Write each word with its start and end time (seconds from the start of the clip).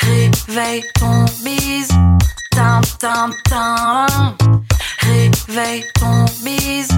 Réveille 0.00 0.84
ton 0.94 1.24
bise. 1.42 1.88
Tin, 2.50 2.80
tin, 2.98 3.30
tin. 3.48 4.06
Réveille 5.00 5.84
ton 5.94 6.24
bise. 6.44 6.88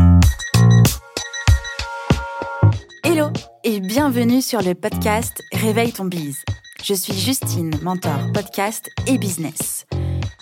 Hello 3.05 3.29
et 3.65 3.81
bienvenue 3.81 4.43
sur 4.43 4.61
le 4.61 4.75
podcast 4.75 5.43
Réveille 5.53 5.93
ton 5.93 6.05
bise. 6.05 6.43
Je 6.83 6.95
suis 6.95 7.15
Justine, 7.15 7.73
mentor 7.83 8.19
podcast 8.35 8.91
et 9.07 9.19
business. 9.19 9.86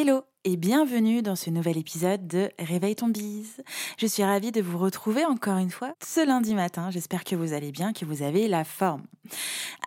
Hello 0.00 0.22
et 0.44 0.56
bienvenue 0.56 1.22
dans 1.22 1.34
ce 1.34 1.50
nouvel 1.50 1.76
épisode 1.76 2.28
de 2.28 2.52
Réveille 2.60 2.94
ton 2.94 3.08
bise. 3.08 3.64
Je 3.98 4.06
suis 4.06 4.22
ravie 4.22 4.52
de 4.52 4.62
vous 4.62 4.78
retrouver 4.78 5.24
encore 5.24 5.58
une 5.58 5.72
fois 5.72 5.92
ce 6.06 6.24
lundi 6.24 6.54
matin. 6.54 6.92
J'espère 6.92 7.24
que 7.24 7.34
vous 7.34 7.52
allez 7.52 7.72
bien, 7.72 7.92
que 7.92 8.04
vous 8.04 8.22
avez 8.22 8.46
la 8.46 8.62
forme. 8.62 9.02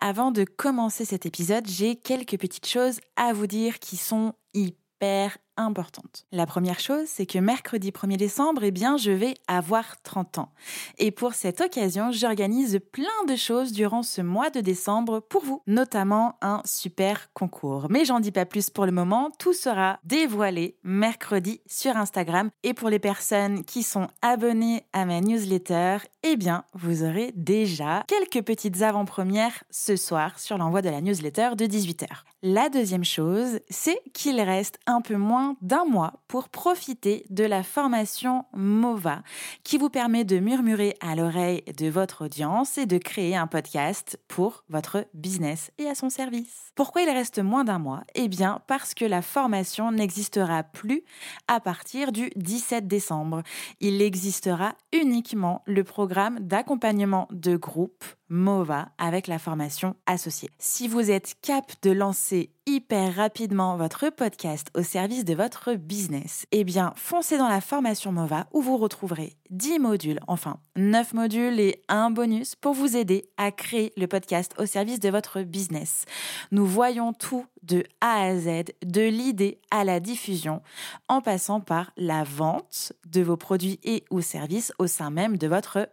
Avant 0.02 0.30
de 0.30 0.44
commencer 0.44 1.06
cet 1.06 1.24
épisode, 1.24 1.66
j'ai 1.66 1.96
quelques 1.96 2.38
petites 2.38 2.68
choses 2.68 3.00
à 3.16 3.32
vous 3.32 3.46
dire 3.46 3.78
qui 3.78 3.96
sont 3.96 4.34
hyper 4.52 5.38
importante. 5.56 6.26
La 6.32 6.46
première 6.46 6.80
chose, 6.80 7.06
c'est 7.06 7.26
que 7.26 7.38
mercredi 7.38 7.90
1er 7.90 8.16
décembre, 8.16 8.64
eh 8.64 8.70
bien, 8.70 8.96
je 8.96 9.10
vais 9.10 9.34
avoir 9.48 10.00
30 10.02 10.38
ans. 10.38 10.52
Et 10.98 11.10
pour 11.10 11.34
cette 11.34 11.60
occasion, 11.60 12.10
j'organise 12.12 12.80
plein 12.92 13.06
de 13.28 13.36
choses 13.36 13.72
durant 13.72 14.02
ce 14.02 14.20
mois 14.22 14.50
de 14.50 14.60
décembre 14.60 15.20
pour 15.20 15.44
vous, 15.44 15.62
notamment 15.66 16.36
un 16.40 16.62
super 16.64 17.32
concours. 17.32 17.86
Mais 17.90 18.04
j'en 18.04 18.20
dis 18.20 18.32
pas 18.32 18.46
plus 18.46 18.70
pour 18.70 18.86
le 18.86 18.92
moment, 18.92 19.30
tout 19.38 19.52
sera 19.52 19.98
dévoilé 20.04 20.76
mercredi 20.82 21.60
sur 21.66 21.96
Instagram. 21.96 22.50
Et 22.62 22.74
pour 22.74 22.88
les 22.88 22.98
personnes 22.98 23.64
qui 23.64 23.82
sont 23.82 24.08
abonnées 24.22 24.84
à 24.92 25.04
ma 25.04 25.20
newsletter, 25.20 25.98
eh 26.22 26.36
bien, 26.36 26.64
vous 26.74 27.02
aurez 27.02 27.32
déjà 27.34 28.04
quelques 28.06 28.44
petites 28.44 28.82
avant-premières 28.82 29.64
ce 29.70 29.96
soir 29.96 30.38
sur 30.38 30.58
l'envoi 30.58 30.82
de 30.82 30.90
la 30.90 31.00
newsletter 31.00 31.50
de 31.56 31.66
18h. 31.66 32.06
La 32.42 32.68
deuxième 32.68 33.04
chose, 33.04 33.60
c'est 33.70 34.00
qu'il 34.12 34.40
reste 34.40 34.78
un 34.86 35.00
peu 35.00 35.16
moins 35.16 35.41
d'un 35.60 35.84
mois 35.84 36.14
pour 36.28 36.48
profiter 36.48 37.24
de 37.30 37.44
la 37.44 37.62
formation 37.62 38.44
MOVA 38.54 39.22
qui 39.64 39.78
vous 39.78 39.90
permet 39.90 40.24
de 40.24 40.38
murmurer 40.38 40.96
à 41.00 41.14
l'oreille 41.14 41.62
de 41.76 41.88
votre 41.88 42.24
audience 42.24 42.78
et 42.78 42.86
de 42.86 42.98
créer 42.98 43.36
un 43.36 43.46
podcast 43.46 44.18
pour 44.28 44.64
votre 44.68 45.06
business 45.14 45.70
et 45.78 45.86
à 45.86 45.94
son 45.94 46.10
service. 46.10 46.72
Pourquoi 46.74 47.02
il 47.02 47.10
reste 47.10 47.38
moins 47.38 47.64
d'un 47.64 47.78
mois? 47.78 48.02
Eh 48.14 48.28
bien 48.28 48.60
parce 48.66 48.94
que 48.94 49.04
la 49.04 49.22
formation 49.22 49.92
n'existera 49.92 50.62
plus 50.62 51.02
à 51.48 51.60
partir 51.60 52.12
du 52.12 52.30
17 52.36 52.86
décembre. 52.86 53.42
Il 53.80 54.00
existera 54.02 54.74
uniquement 54.92 55.62
le 55.66 55.84
programme 55.84 56.40
d'accompagnement 56.40 57.28
de 57.30 57.56
groupe 57.56 58.04
MOVA 58.32 58.88
avec 58.96 59.26
la 59.26 59.38
formation 59.38 59.94
associée. 60.06 60.48
Si 60.58 60.88
vous 60.88 61.10
êtes 61.10 61.34
cap 61.42 61.70
de 61.82 61.90
lancer 61.90 62.50
hyper 62.64 63.14
rapidement 63.14 63.76
votre 63.76 64.08
podcast 64.08 64.68
au 64.74 64.82
service 64.82 65.26
de 65.26 65.34
votre 65.34 65.74
business, 65.74 66.46
eh 66.50 66.64
bien, 66.64 66.94
foncez 66.96 67.36
dans 67.36 67.48
la 67.48 67.60
formation 67.60 68.10
MOVA 68.10 68.46
où 68.52 68.62
vous 68.62 68.78
retrouverez 68.78 69.36
10 69.50 69.78
modules, 69.80 70.20
enfin 70.28 70.58
9 70.76 71.12
modules 71.12 71.60
et 71.60 71.82
un 71.88 72.10
bonus 72.10 72.54
pour 72.54 72.72
vous 72.72 72.96
aider 72.96 73.28
à 73.36 73.50
créer 73.50 73.92
le 73.98 74.06
podcast 74.06 74.54
au 74.58 74.64
service 74.64 75.00
de 75.00 75.10
votre 75.10 75.42
business. 75.42 76.06
Nous 76.52 76.64
voyons 76.64 77.12
tout 77.12 77.44
de 77.62 77.84
A 78.00 78.22
à 78.22 78.36
Z, 78.36 78.72
de 78.84 79.02
l'idée 79.02 79.60
à 79.70 79.84
la 79.84 80.00
diffusion, 80.00 80.62
en 81.08 81.20
passant 81.20 81.60
par 81.60 81.92
la 81.98 82.24
vente 82.24 82.94
de 83.06 83.20
vos 83.20 83.36
produits 83.36 83.78
et 83.84 84.04
ou 84.10 84.22
services 84.22 84.72
au 84.78 84.86
sein 84.86 85.10
même 85.10 85.36
de 85.36 85.46
votre 85.48 85.88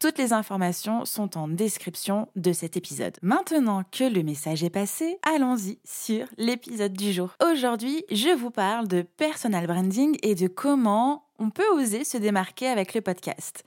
Toutes 0.00 0.18
les 0.18 0.32
informations 0.32 1.04
sont 1.04 1.38
en 1.38 1.46
description 1.48 2.28
de 2.34 2.52
cet 2.52 2.76
épisode. 2.76 3.16
Maintenant 3.22 3.84
que 3.90 4.04
le 4.04 4.22
message 4.22 4.64
est 4.64 4.70
passé, 4.70 5.18
allons-y 5.22 5.78
sur 5.84 6.26
l'épisode 6.38 6.92
du 6.92 7.12
jour. 7.12 7.30
Aujourd'hui, 7.44 8.04
je 8.10 8.34
vous 8.34 8.50
parle 8.50 8.88
de 8.88 9.02
personal 9.02 9.66
branding 9.66 10.16
et 10.22 10.34
de 10.34 10.48
comment 10.48 11.24
on 11.38 11.50
peut 11.50 11.68
oser 11.74 12.04
se 12.04 12.16
démarquer 12.16 12.68
avec 12.68 12.94
le 12.94 13.00
podcast. 13.00 13.64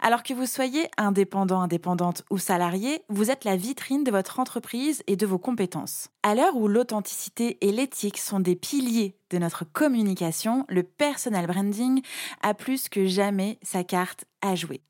Alors 0.00 0.22
que 0.22 0.32
vous 0.32 0.46
soyez 0.46 0.88
indépendant, 0.96 1.60
indépendante 1.60 2.24
ou 2.30 2.38
salarié, 2.38 3.02
vous 3.08 3.30
êtes 3.30 3.44
la 3.44 3.56
vitrine 3.56 4.04
de 4.04 4.10
votre 4.10 4.40
entreprise 4.40 5.02
et 5.06 5.16
de 5.16 5.26
vos 5.26 5.38
compétences. 5.38 6.08
À 6.22 6.34
l'heure 6.34 6.56
où 6.56 6.66
l'authenticité 6.68 7.58
et 7.60 7.72
l'éthique 7.72 8.18
sont 8.18 8.40
des 8.40 8.56
piliers 8.56 9.16
de 9.30 9.38
notre 9.38 9.64
communication, 9.64 10.64
le 10.68 10.82
personal 10.82 11.46
branding 11.46 12.02
a 12.42 12.54
plus 12.54 12.88
que 12.88 13.06
jamais 13.06 13.58
sa 13.62 13.84
carte 13.84 14.24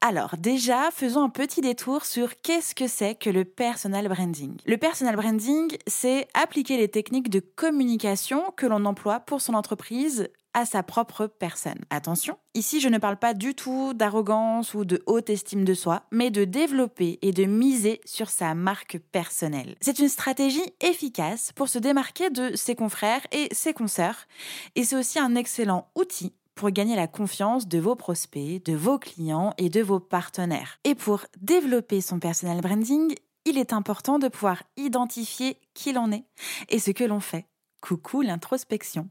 Alors 0.00 0.36
déjà, 0.38 0.90
faisons 0.92 1.22
un 1.22 1.28
petit 1.28 1.60
détour 1.60 2.04
sur 2.04 2.36
qu'est-ce 2.40 2.74
que 2.74 2.86
c'est 2.86 3.14
que 3.14 3.30
le 3.30 3.44
personal 3.44 4.08
branding. 4.08 4.56
Le 4.64 4.76
personal 4.76 5.16
branding, 5.16 5.76
c'est 5.86 6.28
appliquer 6.34 6.76
les 6.76 6.88
techniques 6.88 7.30
de 7.30 7.40
communication 7.40 8.44
que 8.56 8.66
l'on 8.66 8.84
emploie 8.84 9.20
pour 9.20 9.40
son 9.40 9.54
entreprise 9.54 10.28
à 10.54 10.64
sa 10.64 10.82
propre 10.82 11.26
personne. 11.26 11.78
Attention, 11.90 12.36
ici 12.54 12.80
je 12.80 12.88
ne 12.88 12.98
parle 12.98 13.16
pas 13.16 13.34
du 13.34 13.54
tout 13.54 13.92
d'arrogance 13.94 14.74
ou 14.74 14.84
de 14.84 15.02
haute 15.06 15.30
estime 15.30 15.64
de 15.64 15.74
soi, 15.74 16.02
mais 16.10 16.30
de 16.30 16.44
développer 16.44 17.18
et 17.22 17.32
de 17.32 17.44
miser 17.44 18.00
sur 18.04 18.30
sa 18.30 18.54
marque 18.54 18.98
personnelle. 19.12 19.76
C'est 19.80 19.98
une 19.98 20.08
stratégie 20.08 20.74
efficace 20.80 21.52
pour 21.54 21.68
se 21.68 21.78
démarquer 21.78 22.30
de 22.30 22.56
ses 22.56 22.74
confrères 22.74 23.26
et 23.32 23.48
ses 23.52 23.74
consoeurs, 23.74 24.26
et 24.74 24.84
c'est 24.84 24.96
aussi 24.96 25.18
un 25.18 25.36
excellent 25.36 25.88
outil 25.94 26.32
pour 26.60 26.70
gagner 26.70 26.94
la 26.94 27.06
confiance 27.06 27.68
de 27.68 27.78
vos 27.78 27.96
prospects, 27.96 28.62
de 28.66 28.74
vos 28.74 28.98
clients 28.98 29.54
et 29.56 29.70
de 29.70 29.80
vos 29.80 29.98
partenaires. 29.98 30.78
Et 30.84 30.94
pour 30.94 31.24
développer 31.40 32.02
son 32.02 32.18
personal 32.18 32.60
branding, 32.60 33.14
il 33.46 33.56
est 33.56 33.72
important 33.72 34.18
de 34.18 34.28
pouvoir 34.28 34.62
identifier 34.76 35.58
qui 35.72 35.94
l'on 35.94 36.12
est 36.12 36.26
et 36.68 36.78
ce 36.78 36.90
que 36.90 37.04
l'on 37.04 37.20
fait. 37.20 37.46
Coucou 37.80 38.20
l'introspection. 38.20 39.08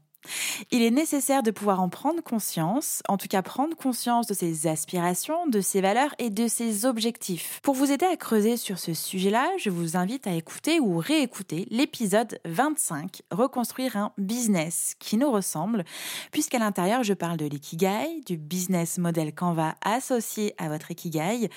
Il 0.70 0.82
est 0.82 0.90
nécessaire 0.90 1.42
de 1.42 1.50
pouvoir 1.50 1.80
en 1.80 1.88
prendre 1.88 2.22
conscience, 2.22 3.02
en 3.08 3.16
tout 3.16 3.28
cas 3.28 3.42
prendre 3.42 3.76
conscience 3.76 4.26
de 4.26 4.34
ses 4.34 4.66
aspirations, 4.66 5.46
de 5.46 5.60
ses 5.60 5.80
valeurs 5.80 6.14
et 6.18 6.30
de 6.30 6.46
ses 6.46 6.84
objectifs. 6.84 7.60
Pour 7.62 7.74
vous 7.74 7.90
aider 7.90 8.06
à 8.06 8.16
creuser 8.16 8.56
sur 8.56 8.78
ce 8.78 8.94
sujet-là, 8.94 9.48
je 9.58 9.70
vous 9.70 9.96
invite 9.96 10.26
à 10.26 10.34
écouter 10.34 10.80
ou 10.80 10.98
réécouter 10.98 11.66
l'épisode 11.70 12.38
25, 12.44 13.22
Reconstruire 13.30 13.96
un 13.96 14.12
business 14.18 14.94
qui 14.98 15.16
nous 15.16 15.30
ressemble, 15.30 15.84
puisqu'à 16.32 16.58
l'intérieur, 16.58 17.02
je 17.02 17.14
parle 17.14 17.36
de 17.36 17.46
l'ikigai, 17.46 18.20
du 18.26 18.36
business 18.36 18.98
model 18.98 19.34
Canva 19.34 19.74
associé 19.82 20.54
à 20.58 20.68
votre 20.68 20.90
ikigai, 20.90 21.50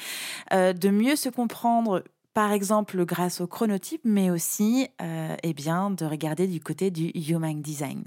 euh, 0.53 0.73
de 0.73 0.89
mieux 0.89 1.15
se 1.15 1.29
comprendre 1.29 2.03
par 2.33 2.51
exemple 2.51 3.05
grâce 3.05 3.41
au 3.41 3.47
chronotype, 3.47 4.01
mais 4.03 4.29
aussi 4.31 4.87
euh, 5.01 5.35
eh 5.43 5.53
bien, 5.53 5.91
de 5.91 6.05
regarder 6.05 6.47
du 6.47 6.59
côté 6.59 6.89
du 6.89 7.11
Human 7.13 7.61
Design. 7.61 8.03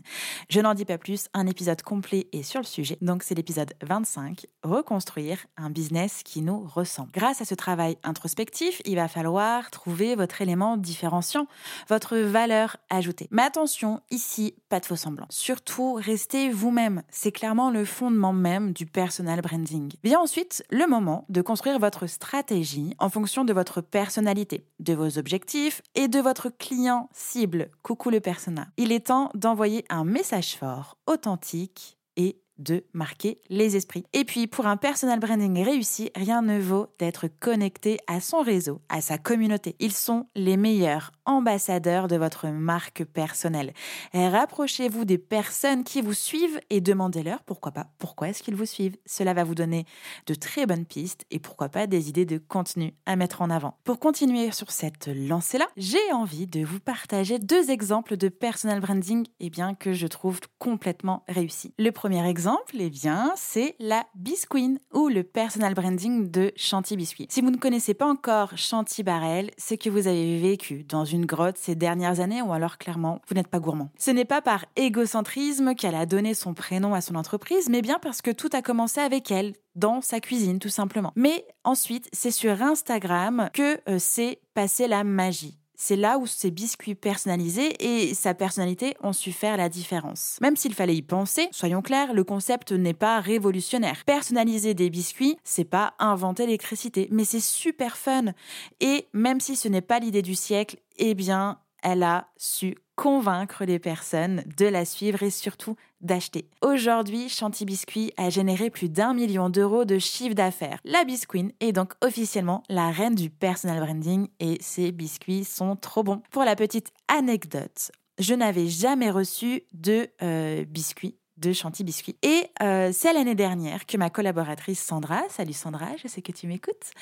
Je 0.48 0.60
n'en 0.60 0.74
dis 0.74 0.84
pas 0.84 0.98
plus, 0.98 1.28
un 1.32 1.46
épisode 1.46 1.82
complet 1.82 2.26
est 2.32 2.42
sur 2.42 2.60
le 2.60 2.66
sujet, 2.66 2.98
donc 3.00 3.22
c'est 3.22 3.34
l'épisode 3.34 3.72
25, 3.82 4.46
reconstruire 4.62 5.46
un 5.56 5.70
business 5.70 6.22
qui 6.24 6.42
nous 6.42 6.66
ressemble. 6.66 7.10
Grâce 7.12 7.40
à 7.40 7.44
ce 7.44 7.54
travail 7.54 7.98
introspectif, 8.02 8.82
il 8.84 8.96
va 8.96 9.08
falloir 9.08 9.70
trouver 9.70 10.16
votre 10.16 10.42
élément 10.42 10.76
différenciant, 10.76 11.46
votre 11.88 12.16
valeur 12.16 12.76
ajoutée. 12.90 13.28
Mais 13.30 13.42
attention, 13.42 14.00
ici, 14.10 14.54
pas 14.68 14.80
de 14.80 14.86
faux 14.86 14.96
semblants. 14.96 15.26
Surtout, 15.30 15.94
restez 15.94 16.50
vous-même. 16.50 17.02
C'est 17.10 17.32
clairement 17.32 17.70
le 17.70 17.84
fondement 17.84 18.32
même 18.32 18.72
du 18.72 18.86
personal 18.86 19.40
branding. 19.40 19.92
Vient 20.02 20.20
ensuite 20.20 20.64
le 20.70 20.86
moment 20.88 21.24
de 21.28 21.42
construire 21.42 21.78
votre 21.78 22.06
stratégie 22.06 22.94
en 22.98 23.08
fonction 23.08 23.44
de 23.44 23.52
votre 23.52 23.80
personnalité 23.80 24.15
de 24.20 24.94
vos 24.94 25.18
objectifs 25.18 25.82
et 25.94 26.08
de 26.08 26.18
votre 26.20 26.48
client 26.48 27.08
cible. 27.12 27.70
Coucou 27.82 28.10
le 28.10 28.20
persona. 28.20 28.68
Il 28.76 28.92
est 28.92 29.08
temps 29.08 29.30
d'envoyer 29.34 29.84
un 29.88 30.04
message 30.04 30.56
fort, 30.56 30.96
authentique 31.06 31.98
et 32.16 32.40
de 32.58 32.84
marquer 32.92 33.40
les 33.48 33.76
esprits. 33.76 34.04
Et 34.12 34.24
puis, 34.24 34.46
pour 34.46 34.66
un 34.66 34.76
personal 34.76 35.20
branding 35.20 35.64
réussi, 35.64 36.10
rien 36.14 36.42
ne 36.42 36.58
vaut 36.58 36.88
d'être 36.98 37.28
connecté 37.28 37.98
à 38.06 38.20
son 38.20 38.40
réseau, 38.40 38.80
à 38.88 39.00
sa 39.00 39.18
communauté. 39.18 39.76
Ils 39.78 39.92
sont 39.92 40.26
les 40.34 40.56
meilleurs 40.56 41.12
ambassadeurs 41.24 42.08
de 42.08 42.16
votre 42.16 42.48
marque 42.48 43.04
personnelle. 43.04 43.72
Rapprochez-vous 44.14 45.04
des 45.04 45.18
personnes 45.18 45.84
qui 45.84 46.00
vous 46.00 46.14
suivent 46.14 46.60
et 46.70 46.80
demandez-leur 46.80 47.42
pourquoi 47.42 47.72
pas, 47.72 47.88
pourquoi 47.98 48.28
est-ce 48.28 48.42
qu'ils 48.42 48.54
vous 48.54 48.66
suivent. 48.66 48.96
Cela 49.06 49.34
va 49.34 49.44
vous 49.44 49.54
donner 49.54 49.84
de 50.26 50.34
très 50.34 50.66
bonnes 50.66 50.86
pistes 50.86 51.24
et 51.30 51.38
pourquoi 51.38 51.68
pas 51.68 51.86
des 51.86 52.08
idées 52.08 52.26
de 52.26 52.38
contenu 52.38 52.94
à 53.06 53.16
mettre 53.16 53.42
en 53.42 53.50
avant. 53.50 53.78
Pour 53.84 53.98
continuer 53.98 54.50
sur 54.52 54.70
cette 54.70 55.08
lancée-là, 55.08 55.66
j'ai 55.76 56.12
envie 56.12 56.46
de 56.46 56.64
vous 56.64 56.80
partager 56.80 57.38
deux 57.38 57.70
exemples 57.70 58.16
de 58.16 58.28
personal 58.28 58.80
branding 58.80 59.26
eh 59.40 59.50
bien, 59.50 59.74
que 59.74 59.92
je 59.92 60.06
trouve 60.06 60.40
complètement 60.58 61.24
réussis. 61.28 61.74
Le 61.78 61.90
premier 61.90 62.26
exemple, 62.28 62.45
eh 62.78 62.90
bien, 62.90 63.32
c'est 63.36 63.74
la 63.80 64.06
Bisqueen 64.14 64.78
ou 64.92 65.08
le 65.08 65.22
personal 65.22 65.74
branding 65.74 66.30
de 66.30 66.52
Chanty 66.56 66.96
Biscuit. 66.96 67.26
Si 67.30 67.40
vous 67.40 67.50
ne 67.50 67.56
connaissez 67.56 67.94
pas 67.94 68.06
encore 68.06 68.56
Chanty 68.56 69.02
Barrel, 69.02 69.50
c'est 69.56 69.76
que 69.76 69.90
vous 69.90 70.06
avez 70.06 70.38
vécu 70.38 70.84
dans 70.84 71.04
une 71.04 71.26
grotte 71.26 71.58
ces 71.58 71.74
dernières 71.74 72.20
années 72.20 72.42
ou 72.42 72.52
alors 72.52 72.78
clairement, 72.78 73.20
vous 73.28 73.34
n'êtes 73.34 73.48
pas 73.48 73.58
gourmand. 73.58 73.90
Ce 73.98 74.10
n'est 74.10 74.24
pas 74.24 74.42
par 74.42 74.64
égocentrisme 74.76 75.74
qu'elle 75.74 75.94
a 75.94 76.06
donné 76.06 76.34
son 76.34 76.54
prénom 76.54 76.94
à 76.94 77.00
son 77.00 77.16
entreprise, 77.16 77.68
mais 77.68 77.82
bien 77.82 77.98
parce 78.00 78.22
que 78.22 78.30
tout 78.30 78.50
a 78.52 78.62
commencé 78.62 79.00
avec 79.00 79.30
elle, 79.30 79.54
dans 79.74 80.00
sa 80.00 80.20
cuisine 80.20 80.58
tout 80.58 80.68
simplement. 80.68 81.12
Mais 81.16 81.46
ensuite, 81.64 82.08
c'est 82.12 82.30
sur 82.30 82.62
Instagram 82.62 83.50
que 83.52 83.78
euh, 83.88 83.98
s'est 83.98 84.40
passée 84.54 84.88
la 84.88 85.04
magie 85.04 85.58
c'est 85.76 85.96
là 85.96 86.18
où 86.18 86.26
ces 86.26 86.50
biscuits 86.50 86.94
personnalisés 86.94 87.76
et 87.84 88.14
sa 88.14 88.34
personnalité 88.34 88.96
ont 89.02 89.12
su 89.12 89.32
faire 89.32 89.56
la 89.56 89.68
différence. 89.68 90.38
Même 90.40 90.56
s'il 90.56 90.74
fallait 90.74 90.96
y 90.96 91.02
penser, 91.02 91.48
soyons 91.52 91.82
clairs, 91.82 92.14
le 92.14 92.24
concept 92.24 92.72
n'est 92.72 92.94
pas 92.94 93.20
révolutionnaire. 93.20 94.04
Personnaliser 94.04 94.74
des 94.74 94.90
biscuits, 94.90 95.36
c'est 95.44 95.64
pas 95.64 95.94
inventer 95.98 96.46
l'électricité, 96.46 97.08
mais 97.10 97.24
c'est 97.24 97.40
super 97.40 97.96
fun. 97.96 98.32
Et 98.80 99.06
même 99.12 99.40
si 99.40 99.56
ce 99.56 99.68
n'est 99.68 99.80
pas 99.80 99.98
l'idée 99.98 100.22
du 100.22 100.34
siècle, 100.34 100.76
eh 100.98 101.14
bien, 101.14 101.58
elle 101.82 102.02
a 102.02 102.28
su 102.36 102.76
convaincre 102.96 103.64
les 103.64 103.78
personnes 103.78 104.42
de 104.56 104.66
la 104.66 104.84
suivre 104.84 105.22
et 105.22 105.30
surtout 105.30 105.76
d'acheter. 106.00 106.48
Aujourd'hui, 106.62 107.28
Chanty 107.28 107.64
Biscuit 107.64 108.12
a 108.16 108.30
généré 108.30 108.70
plus 108.70 108.88
d'un 108.88 109.14
million 109.14 109.48
d'euros 109.50 109.84
de 109.84 109.98
chiffre 109.98 110.34
d'affaires. 110.34 110.80
La 110.84 111.04
Bisqueen 111.04 111.52
est 111.60 111.72
donc 111.72 111.92
officiellement 112.02 112.62
la 112.68 112.90
reine 112.90 113.14
du 113.14 113.30
personal 113.30 113.80
branding 113.80 114.28
et 114.40 114.58
ses 114.60 114.92
biscuits 114.92 115.44
sont 115.44 115.76
trop 115.76 116.02
bons. 116.02 116.22
Pour 116.30 116.44
la 116.44 116.56
petite 116.56 116.92
anecdote, 117.08 117.92
je 118.18 118.34
n'avais 118.34 118.66
jamais 118.66 119.10
reçu 119.10 119.62
de 119.72 120.08
euh, 120.22 120.64
biscuits 120.64 121.16
de 121.36 121.52
Chanty 121.52 121.84
Biscuit. 121.84 122.16
Et 122.22 122.46
euh, 122.62 122.90
c'est 122.92 123.12
l'année 123.12 123.34
dernière 123.34 123.86
que 123.86 123.96
ma 123.96 124.10
collaboratrice 124.10 124.82
Sandra, 124.82 125.22
salut 125.28 125.52
Sandra, 125.52 125.88
je 126.02 126.08
sais 126.08 126.22
que 126.22 126.32
tu 126.32 126.46
m'écoutes, 126.46 126.92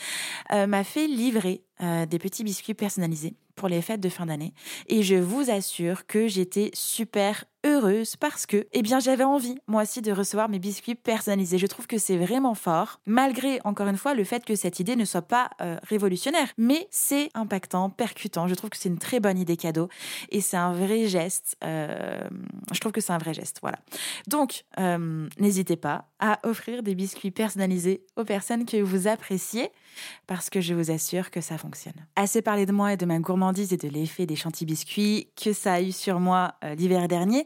euh, 0.52 0.66
m'a 0.66 0.84
fait 0.84 1.06
livrer 1.06 1.62
des 1.80 2.18
petits 2.18 2.44
biscuits 2.44 2.74
personnalisés 2.74 3.34
pour 3.54 3.68
les 3.68 3.82
fêtes 3.82 4.00
de 4.00 4.08
fin 4.08 4.26
d'année. 4.26 4.52
Et 4.88 5.02
je 5.02 5.16
vous 5.16 5.50
assure 5.50 6.06
que 6.06 6.28
j'étais 6.28 6.70
super 6.74 7.44
heureuse 7.64 8.16
parce 8.16 8.46
que, 8.46 8.66
eh 8.72 8.82
bien, 8.82 9.00
j'avais 9.00 9.24
envie, 9.24 9.56
moi 9.66 9.82
aussi, 9.82 10.02
de 10.02 10.12
recevoir 10.12 10.48
mes 10.48 10.58
biscuits 10.58 10.94
personnalisés. 10.94 11.58
Je 11.58 11.66
trouve 11.66 11.86
que 11.86 11.98
c'est 11.98 12.16
vraiment 12.16 12.54
fort, 12.54 13.00
malgré, 13.06 13.60
encore 13.64 13.88
une 13.88 13.96
fois, 13.96 14.14
le 14.14 14.24
fait 14.24 14.44
que 14.44 14.54
cette 14.54 14.80
idée 14.80 14.96
ne 14.96 15.04
soit 15.04 15.22
pas 15.22 15.50
euh, 15.60 15.78
révolutionnaire. 15.82 16.48
Mais 16.58 16.86
c'est 16.90 17.30
impactant, 17.34 17.90
percutant. 17.90 18.48
Je 18.48 18.54
trouve 18.54 18.70
que 18.70 18.76
c'est 18.76 18.88
une 18.88 18.98
très 18.98 19.20
bonne 19.20 19.38
idée 19.38 19.56
cadeau 19.56 19.88
et 20.30 20.40
c'est 20.40 20.58
un 20.58 20.72
vrai 20.72 21.06
geste. 21.06 21.56
Euh, 21.64 22.28
je 22.72 22.80
trouve 22.80 22.92
que 22.92 23.00
c'est 23.00 23.12
un 23.12 23.18
vrai 23.18 23.32
geste, 23.32 23.58
voilà. 23.62 23.78
Donc, 24.26 24.64
euh, 24.78 25.28
n'hésitez 25.38 25.76
pas 25.76 26.08
à 26.24 26.38
offrir 26.42 26.82
des 26.82 26.94
biscuits 26.94 27.30
personnalisés 27.30 28.00
aux 28.16 28.24
personnes 28.24 28.64
que 28.64 28.80
vous 28.80 29.08
appréciez 29.08 29.70
parce 30.26 30.48
que 30.48 30.62
je 30.62 30.72
vous 30.72 30.90
assure 30.90 31.30
que 31.30 31.42
ça 31.42 31.58
fonctionne. 31.58 32.06
Assez 32.16 32.40
parlé 32.40 32.64
de 32.64 32.72
moi 32.72 32.94
et 32.94 32.96
de 32.96 33.04
ma 33.04 33.18
gourmandise 33.18 33.74
et 33.74 33.76
de 33.76 33.88
l'effet 33.88 34.24
des 34.24 34.34
chantilly 34.34 34.64
biscuits 34.64 35.28
que 35.36 35.52
ça 35.52 35.74
a 35.74 35.82
eu 35.82 35.92
sur 35.92 36.20
moi 36.20 36.54
l'hiver 36.78 37.08
dernier. 37.08 37.44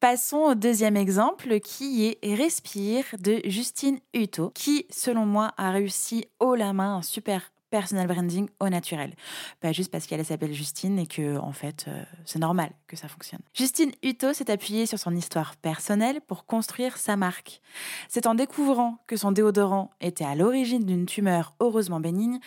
Passons 0.00 0.50
au 0.50 0.54
deuxième 0.54 0.98
exemple 0.98 1.60
qui 1.60 2.04
est 2.04 2.34
Respire 2.36 3.06
de 3.20 3.40
Justine 3.46 4.00
Hutto, 4.12 4.50
qui, 4.54 4.84
selon 4.90 5.24
moi, 5.24 5.52
a 5.56 5.70
réussi 5.70 6.26
haut 6.40 6.54
la 6.54 6.74
main 6.74 6.96
un 6.96 7.02
super 7.02 7.50
personal 7.70 8.06
branding 8.06 8.48
au 8.60 8.68
naturel. 8.68 9.14
Pas 9.60 9.72
juste 9.72 9.90
parce 9.90 10.06
qu'elle 10.06 10.24
s'appelle 10.24 10.52
Justine 10.52 10.98
et 10.98 11.06
que, 11.06 11.38
en 11.38 11.52
fait, 11.52 11.86
euh, 11.88 12.02
c'est 12.24 12.38
normal 12.38 12.70
que 12.86 12.96
ça 12.96 13.08
fonctionne. 13.08 13.40
Justine 13.54 13.92
Hutto 14.02 14.32
s'est 14.32 14.50
appuyée 14.50 14.86
sur 14.86 14.98
son 14.98 15.14
histoire 15.14 15.56
personnelle 15.56 16.20
pour 16.26 16.46
construire 16.46 16.96
sa 16.96 17.16
marque. 17.16 17.60
C'est 18.08 18.26
en 18.26 18.34
découvrant 18.34 18.98
que 19.06 19.16
son 19.16 19.32
déodorant 19.32 19.90
était 20.00 20.24
à 20.24 20.34
l'origine 20.34 20.84
d'une 20.84 21.06
tumeur 21.06 21.54
heureusement 21.60 22.00
bénigne 22.00 22.38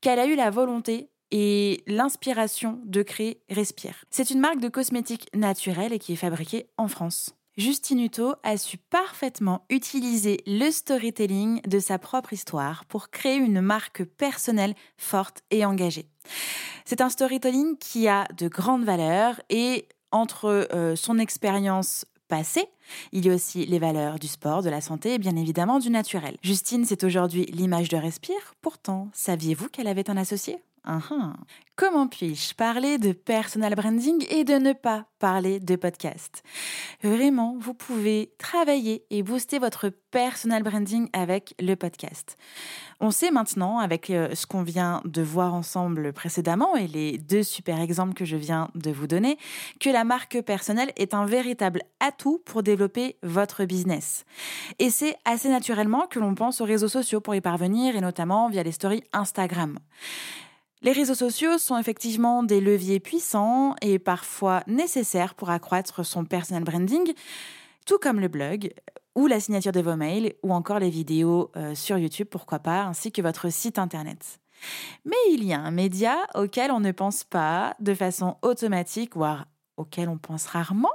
qu'elle 0.00 0.18
a 0.18 0.26
eu 0.26 0.36
la 0.36 0.50
volonté 0.50 1.10
et 1.30 1.82
l'inspiration 1.86 2.80
de 2.84 3.02
créer 3.02 3.42
Respire. 3.50 4.04
C'est 4.10 4.30
une 4.30 4.40
marque 4.40 4.60
de 4.60 4.68
cosmétiques 4.68 5.28
naturels 5.34 5.92
et 5.92 5.98
qui 5.98 6.14
est 6.14 6.16
fabriquée 6.16 6.68
en 6.76 6.88
France. 6.88 7.37
Justine 7.58 8.04
Hutto 8.04 8.36
a 8.44 8.56
su 8.56 8.78
parfaitement 8.88 9.64
utiliser 9.68 10.36
le 10.46 10.70
storytelling 10.70 11.60
de 11.66 11.80
sa 11.80 11.98
propre 11.98 12.32
histoire 12.32 12.84
pour 12.84 13.10
créer 13.10 13.34
une 13.34 13.60
marque 13.60 14.04
personnelle 14.04 14.76
forte 14.96 15.42
et 15.50 15.64
engagée. 15.64 16.06
C'est 16.84 17.00
un 17.00 17.08
storytelling 17.08 17.76
qui 17.78 18.06
a 18.06 18.28
de 18.36 18.46
grandes 18.46 18.84
valeurs 18.84 19.40
et 19.50 19.88
entre 20.12 20.68
euh, 20.72 20.94
son 20.94 21.18
expérience 21.18 22.06
passée, 22.28 22.68
il 23.10 23.26
y 23.26 23.30
a 23.30 23.34
aussi 23.34 23.66
les 23.66 23.80
valeurs 23.80 24.20
du 24.20 24.28
sport, 24.28 24.62
de 24.62 24.70
la 24.70 24.80
santé 24.80 25.14
et 25.14 25.18
bien 25.18 25.34
évidemment 25.34 25.80
du 25.80 25.90
naturel. 25.90 26.36
Justine, 26.42 26.84
c'est 26.84 27.02
aujourd'hui 27.02 27.46
l'image 27.46 27.88
de 27.88 27.96
Respire. 27.96 28.54
Pourtant, 28.62 29.08
saviez-vous 29.12 29.68
qu'elle 29.68 29.88
avait 29.88 30.08
un 30.08 30.16
associé? 30.16 30.58
Comment 31.78 32.08
puis-je 32.08 32.54
parler 32.54 32.98
de 32.98 33.12
personal 33.12 33.76
branding 33.76 34.26
et 34.30 34.42
de 34.42 34.54
ne 34.54 34.72
pas 34.72 35.06
parler 35.20 35.60
de 35.60 35.76
podcast? 35.76 36.42
Vraiment, 37.04 37.56
vous 37.60 37.72
pouvez 37.72 38.32
travailler 38.36 39.04
et 39.10 39.22
booster 39.22 39.60
votre 39.60 39.88
personal 40.10 40.64
branding 40.64 41.08
avec 41.12 41.54
le 41.60 41.76
podcast. 41.76 42.36
On 42.98 43.12
sait 43.12 43.30
maintenant, 43.30 43.78
avec 43.78 44.10
euh, 44.10 44.34
ce 44.34 44.44
qu'on 44.44 44.64
vient 44.64 45.02
de 45.04 45.22
voir 45.22 45.54
ensemble 45.54 46.12
précédemment 46.12 46.74
et 46.74 46.88
les 46.88 47.16
deux 47.16 47.44
super 47.44 47.80
exemples 47.80 48.14
que 48.14 48.24
je 48.24 48.36
viens 48.36 48.70
de 48.74 48.90
vous 48.90 49.06
donner, 49.06 49.38
que 49.78 49.90
la 49.90 50.02
marque 50.02 50.40
personnelle 50.42 50.90
est 50.96 51.14
un 51.14 51.26
véritable 51.26 51.82
atout 52.00 52.42
pour 52.44 52.64
développer 52.64 53.18
votre 53.22 53.64
business. 53.64 54.24
Et 54.80 54.90
c'est 54.90 55.16
assez 55.24 55.48
naturellement 55.48 56.08
que 56.08 56.18
l'on 56.18 56.34
pense 56.34 56.60
aux 56.60 56.64
réseaux 56.64 56.88
sociaux 56.88 57.20
pour 57.20 57.36
y 57.36 57.40
parvenir 57.40 57.94
et 57.94 58.00
notamment 58.00 58.48
via 58.48 58.64
les 58.64 58.72
stories 58.72 59.04
Instagram. 59.12 59.78
Les 60.82 60.92
réseaux 60.92 61.14
sociaux 61.14 61.58
sont 61.58 61.76
effectivement 61.76 62.44
des 62.44 62.60
leviers 62.60 63.00
puissants 63.00 63.74
et 63.82 63.98
parfois 63.98 64.62
nécessaires 64.68 65.34
pour 65.34 65.50
accroître 65.50 66.06
son 66.06 66.24
personal 66.24 66.62
branding, 66.62 67.12
tout 67.84 67.98
comme 67.98 68.20
le 68.20 68.28
blog 68.28 68.72
ou 69.16 69.26
la 69.26 69.40
signature 69.40 69.72
de 69.72 69.80
vos 69.80 69.96
mails 69.96 70.34
ou 70.44 70.52
encore 70.52 70.78
les 70.78 70.90
vidéos 70.90 71.50
euh, 71.56 71.74
sur 71.74 71.98
YouTube, 71.98 72.28
pourquoi 72.30 72.60
pas, 72.60 72.84
ainsi 72.84 73.10
que 73.10 73.20
votre 73.20 73.50
site 73.50 73.80
internet. 73.80 74.38
Mais 75.04 75.16
il 75.32 75.44
y 75.44 75.52
a 75.52 75.58
un 75.58 75.72
média 75.72 76.16
auquel 76.36 76.70
on 76.70 76.78
ne 76.78 76.92
pense 76.92 77.24
pas 77.24 77.74
de 77.80 77.94
façon 77.94 78.36
automatique, 78.42 79.16
voire 79.16 79.46
auquel 79.76 80.08
on 80.08 80.18
pense 80.18 80.46
rarement, 80.46 80.92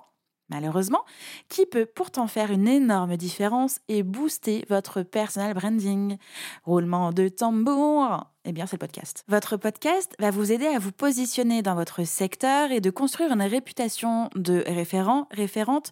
malheureusement, 0.47 1.03
qui 1.49 1.65
peut 1.65 1.85
pourtant 1.85 2.27
faire 2.27 2.51
une 2.51 2.69
énorme 2.69 3.17
différence 3.17 3.79
et 3.89 4.01
booster 4.03 4.65
votre 4.69 5.03
personal 5.03 5.53
branding. 5.53 6.17
Roulement 6.63 7.11
de 7.11 7.27
tambour 7.27 8.32
eh 8.45 8.51
bien, 8.51 8.65
c'est 8.65 8.75
le 8.75 8.79
podcast. 8.79 9.23
Votre 9.27 9.57
podcast 9.57 10.13
va 10.19 10.31
vous 10.31 10.51
aider 10.51 10.67
à 10.67 10.79
vous 10.79 10.91
positionner 10.91 11.61
dans 11.61 11.75
votre 11.75 12.03
secteur 12.03 12.71
et 12.71 12.81
de 12.81 12.89
construire 12.89 13.31
une 13.31 13.41
réputation 13.41 14.29
de 14.35 14.63
référent, 14.67 15.27
référente 15.31 15.91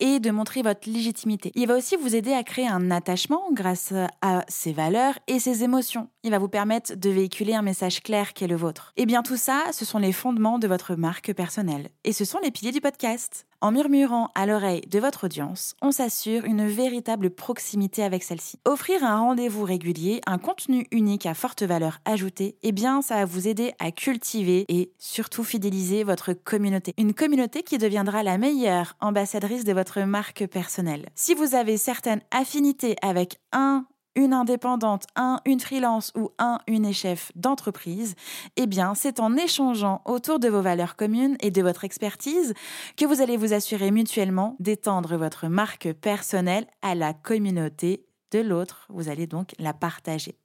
et 0.00 0.18
de 0.18 0.30
montrer 0.30 0.62
votre 0.62 0.88
légitimité. 0.88 1.52
Il 1.54 1.66
va 1.66 1.76
aussi 1.76 1.96
vous 1.96 2.16
aider 2.16 2.32
à 2.32 2.44
créer 2.44 2.66
un 2.66 2.90
attachement 2.90 3.42
grâce 3.52 3.92
à 4.22 4.44
ses 4.48 4.72
valeurs 4.72 5.18
et 5.26 5.38
ses 5.38 5.64
émotions. 5.64 6.08
Il 6.22 6.30
va 6.30 6.38
vous 6.38 6.48
permettre 6.48 6.94
de 6.94 7.10
véhiculer 7.10 7.54
un 7.54 7.62
message 7.62 8.02
clair 8.02 8.32
qui 8.32 8.44
est 8.44 8.48
le 8.48 8.56
vôtre. 8.56 8.92
Eh 8.96 9.06
bien, 9.06 9.22
tout 9.22 9.36
ça, 9.36 9.64
ce 9.72 9.84
sont 9.84 9.98
les 9.98 10.12
fondements 10.12 10.58
de 10.58 10.68
votre 10.68 10.94
marque 10.94 11.32
personnelle. 11.34 11.90
Et 12.04 12.12
ce 12.12 12.24
sont 12.24 12.38
les 12.42 12.50
piliers 12.50 12.72
du 12.72 12.80
podcast. 12.80 13.46
En 13.60 13.70
murmurant 13.70 14.28
à 14.34 14.44
l'oreille 14.44 14.80
de 14.90 14.98
votre 14.98 15.26
audience, 15.26 15.76
on 15.82 15.92
s'assure 15.92 16.44
une 16.44 16.66
véritable 16.66 17.30
proximité 17.30 18.02
avec 18.02 18.24
celle-ci. 18.24 18.58
Offrir 18.64 19.04
un 19.04 19.20
rendez-vous 19.20 19.62
régulier, 19.62 20.20
un 20.26 20.38
contenu 20.38 20.88
unique 20.90 21.26
à 21.26 21.34
forte 21.34 21.62
valeur 21.62 21.81
ajoutée, 22.04 22.56
eh 22.62 22.72
bien, 22.72 23.02
ça 23.02 23.16
va 23.16 23.24
vous 23.24 23.48
aider 23.48 23.72
à 23.78 23.90
cultiver 23.90 24.64
et 24.68 24.92
surtout 24.98 25.44
fidéliser 25.44 26.04
votre 26.04 26.32
communauté. 26.32 26.92
Une 26.98 27.14
communauté 27.14 27.62
qui 27.62 27.78
deviendra 27.78 28.22
la 28.22 28.38
meilleure 28.38 28.94
ambassadrice 29.00 29.64
de 29.64 29.72
votre 29.72 30.00
marque 30.02 30.46
personnelle. 30.46 31.08
Si 31.14 31.34
vous 31.34 31.54
avez 31.54 31.76
certaines 31.76 32.22
affinités 32.30 32.96
avec 33.02 33.38
un 33.52 33.86
une 34.14 34.32
indépendante, 34.34 35.06
un, 35.16 35.40
une 35.46 35.60
freelance 35.60 36.12
ou 36.16 36.30
un, 36.38 36.58
une 36.66 36.92
chef 36.92 37.32
d'entreprise, 37.34 38.14
eh 38.56 38.66
bien, 38.66 38.94
c'est 38.94 39.20
en 39.20 39.36
échangeant 39.36 40.02
autour 40.04 40.38
de 40.38 40.48
vos 40.48 40.60
valeurs 40.60 40.96
communes 40.96 41.36
et 41.40 41.50
de 41.50 41.62
votre 41.62 41.84
expertise 41.84 42.54
que 42.96 43.06
vous 43.06 43.20
allez 43.22 43.36
vous 43.36 43.52
assurer 43.52 43.90
mutuellement 43.90 44.56
d'étendre 44.60 45.16
votre 45.16 45.48
marque 45.48 45.92
personnelle 45.94 46.66
à 46.82 46.94
la 46.94 47.14
communauté 47.14 48.04
de 48.32 48.40
l'autre. 48.40 48.86
Vous 48.90 49.08
allez 49.08 49.26
donc 49.26 49.52
la 49.58 49.72
partager. 49.72 50.36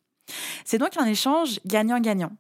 C'est 0.66 0.78
donc 0.78 0.98
un 0.98 1.06
échange 1.06 1.60
gagnant-gagnant. 1.66 2.32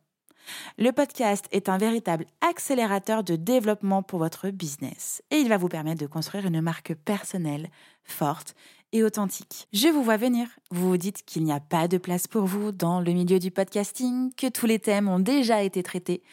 Le 0.77 0.91
podcast 0.91 1.45
est 1.51 1.69
un 1.69 1.77
véritable 1.77 2.25
accélérateur 2.41 3.23
de 3.23 3.35
développement 3.35 4.01
pour 4.03 4.19
votre 4.19 4.49
business 4.49 5.21
et 5.31 5.37
il 5.37 5.49
va 5.49 5.57
vous 5.57 5.67
permettre 5.67 6.01
de 6.01 6.07
construire 6.07 6.45
une 6.45 6.61
marque 6.61 6.93
personnelle 6.93 7.69
forte 8.03 8.55
et 8.93 9.03
authentique. 9.03 9.67
Je 9.73 9.87
vous 9.87 10.03
vois 10.03 10.17
venir. 10.17 10.47
Vous 10.71 10.89
vous 10.89 10.97
dites 10.97 11.23
qu'il 11.25 11.43
n'y 11.43 11.51
a 11.51 11.59
pas 11.59 11.87
de 11.87 11.97
place 11.97 12.27
pour 12.27 12.45
vous 12.45 12.71
dans 12.71 13.01
le 13.01 13.11
milieu 13.11 13.39
du 13.39 13.51
podcasting, 13.51 14.33
que 14.35 14.47
tous 14.47 14.65
les 14.65 14.79
thèmes 14.79 15.07
ont 15.07 15.19
déjà 15.19 15.63
été 15.63 15.83
traités, 15.83 16.23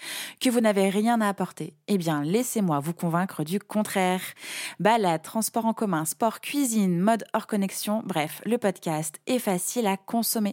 que 0.41 0.51
vous 0.51 0.61
n'avez 0.61 0.89
rien 0.89 1.21
à 1.21 1.29
apporter. 1.29 1.75
Eh 1.89 1.99
bien, 1.99 2.23
laissez-moi 2.23 2.79
vous 2.81 2.95
convaincre 2.95 3.45
du 3.45 3.59
contraire. 3.59 4.23
Balade, 4.81 5.23
transport 5.23 5.67
en 5.67 5.75
commun, 5.75 6.05
sport, 6.05 6.41
cuisine, 6.41 7.01
mode 7.01 7.25
hors 7.33 7.47
connexion, 7.47 8.03
bref, 8.05 8.41
le 8.45 8.59
podcast 8.59 9.21
est 9.27 9.39
facile 9.39 9.87
à 9.87 9.97
consommer. 9.97 10.53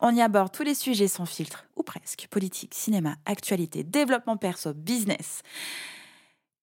On 0.00 0.14
y 0.14 0.20
aborde 0.20 0.52
tous 0.52 0.64
les 0.64 0.74
sujets 0.74 1.08
sans 1.08 1.26
filtre, 1.26 1.66
ou 1.76 1.82
presque, 1.82 2.26
politique, 2.30 2.74
cinéma, 2.74 3.16
actualité, 3.26 3.84
développement 3.84 4.36
perso, 4.36 4.74
business. 4.74 5.42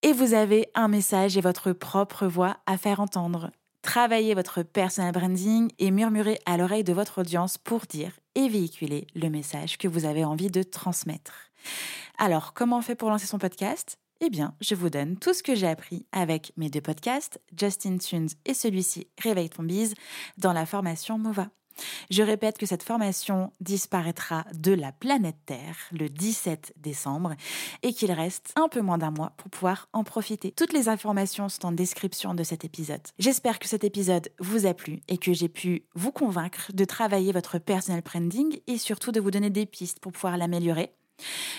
Et 0.03 0.13
vous 0.13 0.34
avez 0.34 0.70
un 0.75 0.88
message 0.88 1.36
et 1.38 1.41
votre 1.41 1.72
propre 1.72 2.27
voix 2.27 2.58
à 2.67 2.77
faire 2.77 3.00
entendre. 3.00 3.50
Travaillez 3.85 4.33
votre 4.33 4.63
personal 4.63 5.11
branding 5.11 5.71
et 5.77 5.91
murmurez 5.91 6.39
à 6.47 6.57
l'oreille 6.57 6.83
de 6.83 6.91
votre 6.91 7.21
audience 7.21 7.59
pour 7.59 7.81
dire 7.81 8.13
et 8.33 8.49
véhiculer 8.49 9.05
le 9.13 9.29
message 9.29 9.77
que 9.77 9.87
vous 9.87 10.05
avez 10.05 10.25
envie 10.25 10.49
de 10.49 10.63
transmettre. 10.63 11.51
Alors, 12.17 12.55
comment 12.55 12.79
on 12.79 12.81
fait 12.81 12.95
pour 12.95 13.11
lancer 13.11 13.27
son 13.27 13.37
podcast? 13.37 13.99
Eh 14.21 14.31
bien, 14.31 14.55
je 14.59 14.73
vous 14.73 14.89
donne 14.89 15.17
tout 15.17 15.35
ce 15.35 15.43
que 15.43 15.53
j'ai 15.53 15.67
appris 15.67 16.07
avec 16.11 16.51
mes 16.57 16.71
deux 16.71 16.81
podcasts, 16.81 17.39
Justin 17.55 17.99
Tunes 17.99 18.29
et 18.45 18.55
celui-ci, 18.55 19.07
Réveille 19.21 19.51
ton 19.51 19.61
bise, 19.61 19.93
dans 20.39 20.51
la 20.51 20.65
formation 20.65 21.19
MOVA. 21.19 21.51
Je 22.10 22.24
répète 22.24 22.58
que 22.58 22.65
cette 22.65 22.84
formation 22.84 23.51
disparaîtra 23.62 24.46
de 24.53 24.74
la 24.74 24.91
planète 24.91 25.38
Terre 25.46 25.77
le 25.91 26.10
17 26.10 26.74
décembre 26.77 27.36
et 27.84 27.94
qu'il 27.94 28.12
reste 28.12 28.53
un 28.55 28.67
peu 28.67 28.82
moins 28.82 28.98
d'un 28.98 29.12
mois 29.12 29.34
pour 29.38 29.50
pouvoir 29.50 29.89
en 29.94 30.03
profiter. 30.03 30.51
Toutes 30.51 30.74
les 30.74 30.89
informations 30.89 31.50
sont 31.50 31.65
en 31.65 31.72
description 31.72 32.34
de 32.34 32.44
cet 32.44 32.65
épisode. 32.65 33.01
J'espère 33.20 33.60
que 33.60 33.67
cet 33.67 33.84
épisode 33.84 34.29
vous 34.39 34.65
a 34.65 34.74
plu 34.74 35.01
et 35.08 35.17
que 35.17 35.34
j'ai 35.34 35.50
pu 35.50 35.84
vous 35.96 36.12
convaincre 36.12 36.72
de 36.74 36.86
travailler 36.86 37.32
votre 37.32 37.60
personal 37.60 38.01
branding 38.01 38.60
et 38.67 38.77
surtout 38.77 39.12
de 39.12 39.20
vous 39.20 39.32
donner 39.32 39.50
des 39.50 39.65
pistes 39.65 40.00
pour 40.00 40.12
pouvoir 40.12 40.38
l'améliorer. 40.38 40.91